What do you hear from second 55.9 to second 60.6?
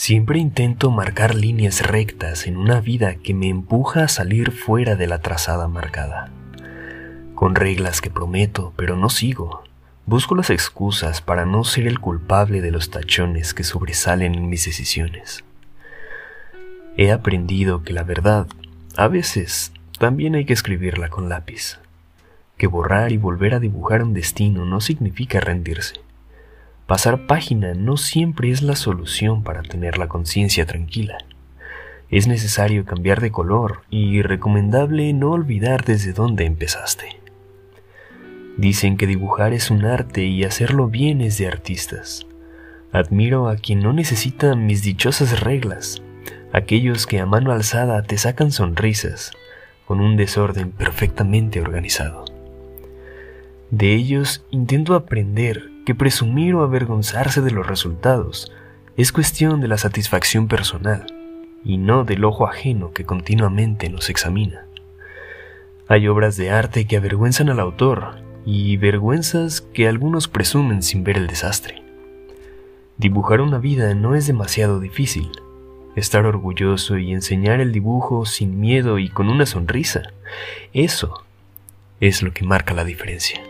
presumir o avergonzarse de los resultados es cuestión de la satisfacción